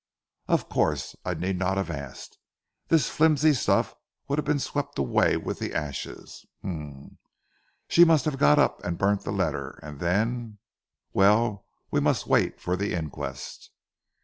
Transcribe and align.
"Of 0.47 0.67
course. 0.67 1.15
I 1.23 1.35
need 1.35 1.59
not 1.59 1.77
have 1.77 1.91
asked. 1.91 2.39
This 2.87 3.07
flimsy 3.07 3.53
stuff 3.53 3.93
would 4.27 4.39
have 4.39 4.45
been 4.47 4.57
swept 4.57 4.97
away 4.97 5.37
with 5.37 5.59
the 5.59 5.75
ashes. 5.75 6.43
Humph! 6.63 7.19
She 7.87 8.03
must 8.03 8.25
have 8.25 8.39
got 8.39 8.57
up 8.57 8.83
and 8.83 8.97
burnt 8.97 9.21
the 9.25 9.31
letter, 9.31 9.79
and 9.83 9.99
then 9.99 10.57
Well, 11.13 11.67
we 11.91 11.99
must 11.99 12.25
wait 12.25 12.59
for 12.59 12.75
the 12.75 12.95
inquest." 12.95 13.69